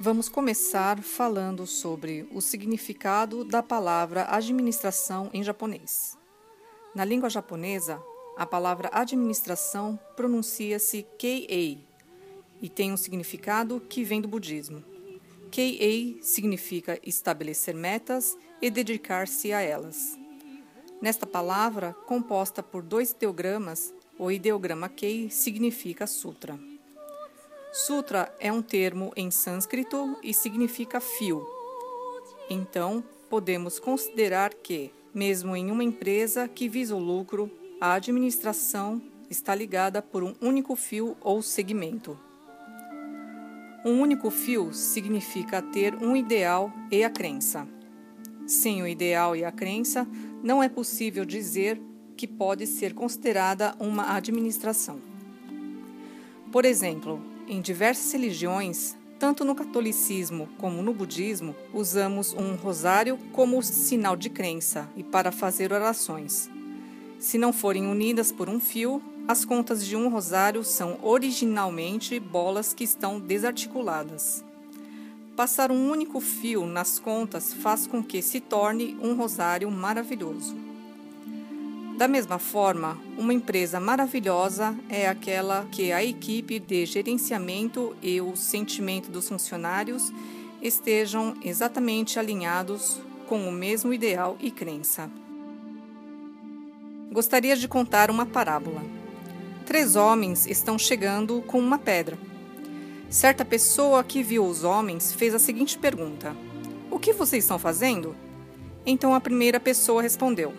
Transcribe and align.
Vamos 0.00 0.28
começar 0.28 1.02
falando 1.02 1.66
sobre 1.66 2.28
o 2.32 2.40
significado 2.40 3.44
da 3.44 3.64
palavra 3.64 4.26
administração 4.28 5.28
em 5.34 5.42
japonês. 5.42 6.16
Na 6.94 7.04
língua 7.04 7.28
japonesa, 7.28 8.00
a 8.36 8.46
palavra 8.46 8.88
administração 8.92 9.98
pronuncia-se 10.14 11.04
kei 11.18 11.84
e 12.62 12.68
tem 12.68 12.92
um 12.92 12.96
significado 12.96 13.80
que 13.80 14.04
vem 14.04 14.20
do 14.20 14.28
budismo. 14.28 14.84
Kei 15.50 16.20
significa 16.22 17.00
estabelecer 17.02 17.74
metas 17.74 18.38
e 18.62 18.70
dedicar-se 18.70 19.52
a 19.52 19.60
elas. 19.60 20.16
Nesta 21.02 21.26
palavra, 21.26 21.92
composta 22.06 22.62
por 22.62 22.84
dois 22.84 23.10
ideogramas, 23.10 23.92
o 24.16 24.30
ideograma 24.30 24.88
Kei 24.88 25.28
significa 25.28 26.06
sutra. 26.06 26.56
Sutra 27.72 28.34
é 28.40 28.50
um 28.50 28.62
termo 28.62 29.12
em 29.14 29.30
sânscrito 29.30 30.16
e 30.22 30.32
significa 30.32 31.00
fio. 31.00 31.46
Então, 32.48 33.04
podemos 33.28 33.78
considerar 33.78 34.54
que, 34.54 34.90
mesmo 35.14 35.54
em 35.54 35.70
uma 35.70 35.84
empresa 35.84 36.48
que 36.48 36.68
visa 36.68 36.96
o 36.96 36.98
lucro, 36.98 37.50
a 37.78 37.92
administração 37.92 39.02
está 39.28 39.54
ligada 39.54 40.00
por 40.00 40.24
um 40.24 40.34
único 40.40 40.74
fio 40.74 41.14
ou 41.20 41.42
segmento. 41.42 42.18
Um 43.84 44.00
único 44.00 44.30
fio 44.30 44.72
significa 44.72 45.60
ter 45.60 45.94
um 45.94 46.16
ideal 46.16 46.72
e 46.90 47.04
a 47.04 47.10
crença. 47.10 47.68
Sem 48.46 48.82
o 48.82 48.88
ideal 48.88 49.36
e 49.36 49.44
a 49.44 49.52
crença, 49.52 50.08
não 50.42 50.62
é 50.62 50.70
possível 50.70 51.24
dizer 51.24 51.80
que 52.16 52.26
pode 52.26 52.66
ser 52.66 52.94
considerada 52.94 53.76
uma 53.78 54.16
administração. 54.16 55.00
Por 56.50 56.64
exemplo, 56.64 57.22
em 57.48 57.60
diversas 57.60 58.12
religiões, 58.12 58.96
tanto 59.18 59.44
no 59.44 59.54
catolicismo 59.54 60.48
como 60.58 60.82
no 60.82 60.92
budismo, 60.92 61.56
usamos 61.72 62.32
um 62.34 62.54
rosário 62.54 63.18
como 63.32 63.62
sinal 63.62 64.16
de 64.16 64.30
crença 64.30 64.88
e 64.96 65.02
para 65.02 65.32
fazer 65.32 65.72
orações. 65.72 66.48
Se 67.18 67.36
não 67.36 67.52
forem 67.52 67.86
unidas 67.86 68.30
por 68.30 68.48
um 68.48 68.60
fio, 68.60 69.02
as 69.26 69.44
contas 69.44 69.84
de 69.84 69.96
um 69.96 70.08
rosário 70.08 70.62
são 70.62 70.98
originalmente 71.02 72.20
bolas 72.20 72.72
que 72.72 72.84
estão 72.84 73.18
desarticuladas. 73.18 74.44
Passar 75.34 75.70
um 75.70 75.90
único 75.90 76.20
fio 76.20 76.66
nas 76.66 76.98
contas 76.98 77.52
faz 77.52 77.86
com 77.86 78.02
que 78.02 78.22
se 78.22 78.40
torne 78.40 78.96
um 79.02 79.14
rosário 79.14 79.70
maravilhoso. 79.70 80.67
Da 81.98 82.06
mesma 82.06 82.38
forma, 82.38 82.96
uma 83.18 83.34
empresa 83.34 83.80
maravilhosa 83.80 84.72
é 84.88 85.08
aquela 85.08 85.66
que 85.72 85.90
a 85.90 86.04
equipe 86.04 86.60
de 86.60 86.86
gerenciamento 86.86 87.96
e 88.00 88.20
o 88.20 88.36
sentimento 88.36 89.10
dos 89.10 89.28
funcionários 89.28 90.12
estejam 90.62 91.34
exatamente 91.42 92.16
alinhados 92.16 93.00
com 93.26 93.48
o 93.48 93.50
mesmo 93.50 93.92
ideal 93.92 94.36
e 94.38 94.48
crença. 94.48 95.10
Gostaria 97.10 97.56
de 97.56 97.66
contar 97.66 98.12
uma 98.12 98.24
parábola. 98.24 98.84
Três 99.66 99.96
homens 99.96 100.46
estão 100.46 100.78
chegando 100.78 101.42
com 101.48 101.58
uma 101.58 101.80
pedra. 101.80 102.16
Certa 103.10 103.44
pessoa 103.44 104.04
que 104.04 104.22
viu 104.22 104.46
os 104.46 104.62
homens 104.62 105.12
fez 105.12 105.34
a 105.34 105.38
seguinte 105.40 105.76
pergunta: 105.76 106.36
O 106.92 106.98
que 107.00 107.12
vocês 107.12 107.42
estão 107.42 107.58
fazendo? 107.58 108.14
Então 108.86 109.16
a 109.16 109.20
primeira 109.20 109.58
pessoa 109.58 110.00
respondeu: 110.00 110.54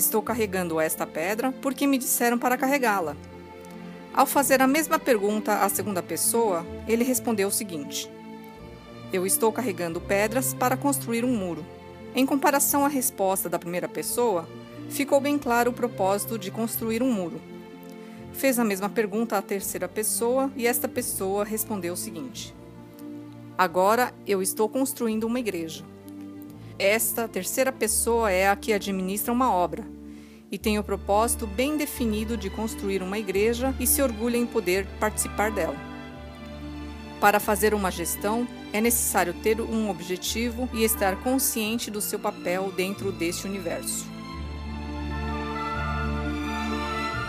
Estou 0.00 0.22
carregando 0.22 0.80
esta 0.80 1.06
pedra 1.06 1.52
porque 1.60 1.86
me 1.86 1.98
disseram 1.98 2.38
para 2.38 2.56
carregá-la. 2.56 3.14
Ao 4.14 4.24
fazer 4.24 4.62
a 4.62 4.66
mesma 4.66 4.98
pergunta 4.98 5.58
à 5.58 5.68
segunda 5.68 6.02
pessoa, 6.02 6.66
ele 6.88 7.04
respondeu 7.04 7.48
o 7.48 7.52
seguinte: 7.52 8.10
Eu 9.12 9.26
estou 9.26 9.52
carregando 9.52 10.00
pedras 10.00 10.54
para 10.54 10.74
construir 10.74 11.22
um 11.22 11.36
muro. 11.36 11.66
Em 12.14 12.24
comparação 12.24 12.82
à 12.82 12.88
resposta 12.88 13.46
da 13.46 13.58
primeira 13.58 13.86
pessoa, 13.90 14.48
ficou 14.88 15.20
bem 15.20 15.38
claro 15.38 15.70
o 15.70 15.74
propósito 15.74 16.38
de 16.38 16.50
construir 16.50 17.02
um 17.02 17.12
muro. 17.12 17.38
Fez 18.32 18.58
a 18.58 18.64
mesma 18.64 18.88
pergunta 18.88 19.36
à 19.36 19.42
terceira 19.42 19.86
pessoa 19.86 20.50
e 20.56 20.66
esta 20.66 20.88
pessoa 20.88 21.44
respondeu 21.44 21.92
o 21.92 21.96
seguinte: 21.98 22.54
Agora 23.58 24.14
eu 24.26 24.40
estou 24.40 24.66
construindo 24.66 25.24
uma 25.24 25.40
igreja. 25.40 25.84
Esta 26.80 27.28
terceira 27.28 27.70
pessoa 27.70 28.30
é 28.30 28.48
a 28.48 28.56
que 28.56 28.72
administra 28.72 29.30
uma 29.30 29.52
obra 29.52 29.84
e 30.50 30.56
tem 30.56 30.78
o 30.78 30.82
propósito 30.82 31.46
bem 31.46 31.76
definido 31.76 32.38
de 32.38 32.48
construir 32.48 33.02
uma 33.02 33.18
igreja 33.18 33.74
e 33.78 33.86
se 33.86 34.00
orgulha 34.00 34.38
em 34.38 34.46
poder 34.46 34.86
participar 34.98 35.50
dela. 35.50 35.76
Para 37.20 37.38
fazer 37.38 37.74
uma 37.74 37.90
gestão, 37.90 38.48
é 38.72 38.80
necessário 38.80 39.34
ter 39.42 39.60
um 39.60 39.90
objetivo 39.90 40.70
e 40.72 40.82
estar 40.82 41.22
consciente 41.22 41.90
do 41.90 42.00
seu 42.00 42.18
papel 42.18 42.72
dentro 42.74 43.12
deste 43.12 43.46
universo. 43.46 44.06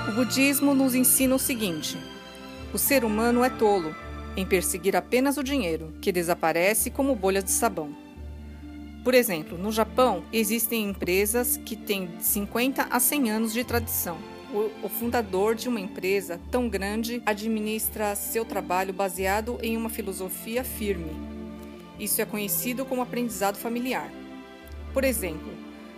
O 0.07 0.13
budismo 0.13 0.73
nos 0.73 0.95
ensina 0.95 1.35
o 1.35 1.39
seguinte: 1.39 1.97
o 2.73 2.77
ser 2.77 3.03
humano 3.03 3.43
é 3.43 3.49
tolo 3.49 3.93
em 4.37 4.45
perseguir 4.45 4.95
apenas 4.95 5.35
o 5.35 5.43
dinheiro, 5.43 5.93
que 5.99 6.09
desaparece 6.09 6.89
como 6.89 7.13
bolhas 7.13 7.43
de 7.43 7.51
sabão. 7.51 8.00
Por 9.03 9.15
exemplo, 9.15 9.57
no 9.57 9.71
Japão 9.71 10.23
existem 10.31 10.83
empresas 10.83 11.57
que 11.57 11.75
têm 11.75 12.09
50 12.19 12.83
a 12.83 12.99
100 12.99 13.31
anos 13.31 13.53
de 13.53 13.63
tradição. 13.63 14.17
O, 14.83 14.89
fundador 14.89 15.55
de 15.55 15.69
uma 15.69 15.79
empresa 15.79 16.39
tão 16.51 16.67
grande 16.67 17.21
administra 17.25 18.13
seu 18.15 18.43
trabalho 18.43 18.93
baseado 18.93 19.57
em 19.63 19.77
uma 19.77 19.89
filosofia 19.89 20.61
firme. 20.63 21.09
Isso 21.97 22.21
é 22.21 22.25
conhecido 22.25 22.85
como 22.85 23.01
aprendizado 23.01 23.55
familiar. 23.55 24.11
Por 24.93 25.05
exemplo, 25.05 25.53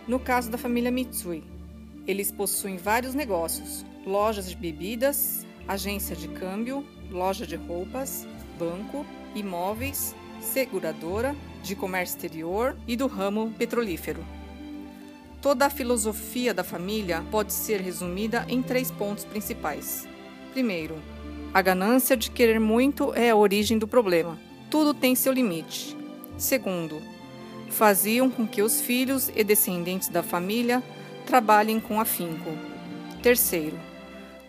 no 0.08 0.20
caso 0.20 0.52
da 0.52 0.58
família 0.58 0.92
Mitsui, 0.92 1.44
eles 2.06 2.32
possuem 2.32 2.78
vários 2.78 3.16
negócios: 3.16 3.84
lojas 4.06 4.48
de 4.48 4.56
bebidas, 4.56 5.48
agência 5.68 6.16
de 6.16 6.28
câmbio, 6.28 6.86
loja 7.10 7.48
de 7.48 7.56
roupas, 7.56 8.28
banco, 8.60 9.04
imóveis, 9.34 10.16
seguradora, 10.40 11.36
de 11.64 11.76
comércio 11.76 12.18
exterior 12.18 12.78
e 12.86 12.96
do 12.96 13.08
ramo 13.08 13.52
petrolífero. 13.58 14.24
Toda 15.42 15.66
a 15.66 15.70
filosofia 15.70 16.54
da 16.54 16.64
família 16.64 17.24
pode 17.32 17.52
ser 17.52 17.82
resumida 17.82 18.46
em 18.48 18.62
três 18.62 18.92
pontos 18.92 19.26
principais. 19.26 20.08
Primeiro, 20.52 20.96
a 21.54 21.62
ganância 21.62 22.16
de 22.16 22.30
querer 22.30 22.60
muito 22.60 23.14
é 23.14 23.30
a 23.30 23.36
origem 23.36 23.78
do 23.78 23.88
problema. 23.88 24.40
Tudo 24.70 24.94
tem 24.94 25.16
seu 25.16 25.34
limite. 25.34 25.98
Segundo, 26.38 27.02
faziam 27.70 28.30
com 28.30 28.48
que 28.48 28.62
os 28.62 28.82
filhos 28.82 29.32
e 29.36 29.44
descendentes 29.44 30.10
da 30.10 30.22
família 30.22 30.84
trabalhem 31.26 31.80
com 31.80 32.00
afinco. 32.00 32.52
Terceiro, 33.22 33.80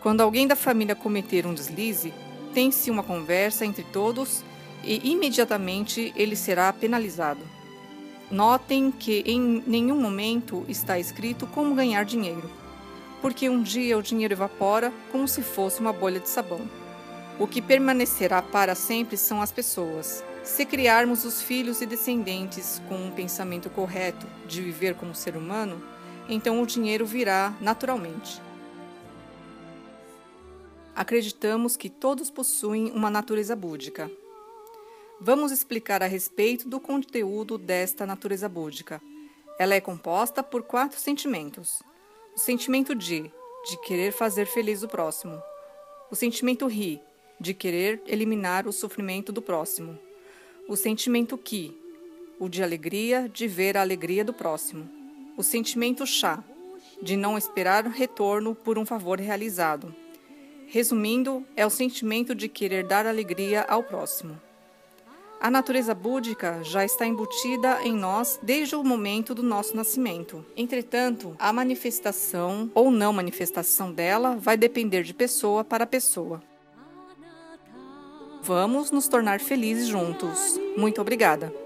quando 0.00 0.20
alguém 0.20 0.46
da 0.46 0.56
família 0.56 0.94
cometer 0.94 1.46
um 1.46 1.54
deslize, 1.54 2.12
tem-se 2.52 2.90
uma 2.90 3.02
conversa 3.02 3.64
entre 3.64 3.84
todos 3.84 4.44
e 4.86 5.10
imediatamente 5.10 6.12
ele 6.16 6.36
será 6.36 6.72
penalizado. 6.72 7.40
Notem 8.30 8.90
que 8.90 9.22
em 9.26 9.62
nenhum 9.66 10.00
momento 10.00 10.64
está 10.68 10.98
escrito 10.98 11.46
como 11.46 11.74
ganhar 11.74 12.04
dinheiro, 12.04 12.50
porque 13.20 13.48
um 13.48 13.62
dia 13.62 13.96
o 13.98 14.02
dinheiro 14.02 14.34
evapora 14.34 14.92
como 15.10 15.26
se 15.26 15.42
fosse 15.42 15.80
uma 15.80 15.92
bolha 15.92 16.20
de 16.20 16.28
sabão. 16.28 16.60
O 17.38 17.46
que 17.46 17.60
permanecerá 17.60 18.40
para 18.40 18.74
sempre 18.74 19.16
são 19.16 19.42
as 19.42 19.50
pessoas. 19.50 20.22
Se 20.42 20.64
criarmos 20.64 21.24
os 21.24 21.42
filhos 21.42 21.80
e 21.80 21.86
descendentes 21.86 22.80
com 22.88 22.96
um 22.96 23.10
pensamento 23.10 23.70
correto 23.70 24.26
de 24.46 24.60
viver 24.62 24.94
como 24.94 25.14
ser 25.14 25.36
humano, 25.36 25.82
então 26.28 26.62
o 26.62 26.66
dinheiro 26.66 27.04
virá 27.04 27.54
naturalmente. 27.60 28.40
Acreditamos 30.94 31.76
que 31.76 31.90
todos 31.90 32.30
possuem 32.30 32.92
uma 32.92 33.10
natureza 33.10 33.56
búdica, 33.56 34.10
Vamos 35.26 35.50
explicar 35.50 36.02
a 36.02 36.06
respeito 36.06 36.68
do 36.68 36.78
conteúdo 36.78 37.56
desta 37.56 38.04
natureza 38.04 38.46
búdica. 38.46 39.00
Ela 39.58 39.74
é 39.74 39.80
composta 39.80 40.42
por 40.42 40.62
quatro 40.64 41.00
sentimentos: 41.00 41.82
o 42.36 42.38
sentimento 42.38 42.94
de, 42.94 43.32
de 43.66 43.80
querer 43.86 44.12
fazer 44.12 44.44
feliz 44.44 44.82
o 44.82 44.88
próximo, 44.88 45.42
o 46.10 46.14
sentimento 46.14 46.66
ri, 46.66 47.00
de 47.40 47.54
querer 47.54 48.02
eliminar 48.06 48.66
o 48.66 48.72
sofrimento 48.72 49.32
do 49.32 49.40
próximo, 49.40 49.98
o 50.68 50.76
sentimento 50.76 51.38
ki, 51.38 51.74
o 52.38 52.46
de 52.46 52.62
alegria, 52.62 53.26
de 53.26 53.48
ver 53.48 53.78
a 53.78 53.80
alegria 53.80 54.26
do 54.26 54.34
próximo, 54.34 54.86
o 55.38 55.42
sentimento 55.42 56.06
chá, 56.06 56.44
de 57.00 57.16
não 57.16 57.38
esperar 57.38 57.86
retorno 57.86 58.54
por 58.54 58.76
um 58.76 58.84
favor 58.84 59.18
realizado. 59.18 59.96
Resumindo, 60.66 61.46
é 61.56 61.64
o 61.64 61.70
sentimento 61.70 62.34
de 62.34 62.46
querer 62.46 62.86
dar 62.86 63.06
alegria 63.06 63.62
ao 63.62 63.82
próximo. 63.82 64.38
A 65.44 65.50
natureza 65.50 65.94
búdica 65.94 66.60
já 66.62 66.86
está 66.86 67.06
embutida 67.06 67.78
em 67.82 67.92
nós 67.92 68.40
desde 68.42 68.74
o 68.76 68.82
momento 68.82 69.34
do 69.34 69.42
nosso 69.42 69.76
nascimento. 69.76 70.42
Entretanto, 70.56 71.36
a 71.38 71.52
manifestação 71.52 72.70
ou 72.74 72.90
não 72.90 73.12
manifestação 73.12 73.92
dela 73.92 74.36
vai 74.36 74.56
depender 74.56 75.02
de 75.02 75.12
pessoa 75.12 75.62
para 75.62 75.84
pessoa. 75.86 76.42
Vamos 78.42 78.90
nos 78.90 79.06
tornar 79.06 79.38
felizes 79.38 79.86
juntos. 79.86 80.58
Muito 80.78 81.02
obrigada! 81.02 81.63